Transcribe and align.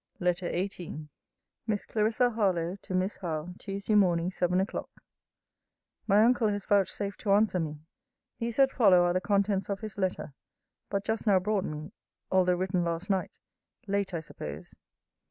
LETTER 0.19 0.47
XVII 0.51 1.09
MISS 1.67 1.85
CLARISSA 1.85 2.31
HARLOWE, 2.31 2.77
TO 2.81 2.95
MISS 2.95 3.17
HOWE 3.17 3.53
TUESDAY 3.59 3.93
MORNING, 3.93 4.31
7 4.31 4.59
O'CLOCK 4.59 4.89
My 6.07 6.23
uncle 6.23 6.47
has 6.47 6.65
vouchsafed 6.65 7.19
to 7.19 7.33
answer 7.33 7.59
me. 7.59 7.77
These 8.39 8.55
that 8.55 8.71
follow 8.71 9.03
are 9.03 9.13
the 9.13 9.21
contents 9.21 9.69
of 9.69 9.81
his 9.81 9.99
letter; 9.99 10.33
but 10.89 11.05
just 11.05 11.27
now 11.27 11.37
brought 11.37 11.65
me, 11.65 11.91
although 12.31 12.55
written 12.55 12.83
last 12.83 13.11
night 13.11 13.37
late 13.85 14.15
I 14.15 14.21
suppose. 14.21 14.73